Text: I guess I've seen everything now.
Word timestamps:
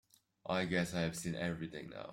I 0.47 0.65
guess 0.65 0.93
I've 0.95 1.15
seen 1.15 1.35
everything 1.35 1.89
now. 1.91 2.09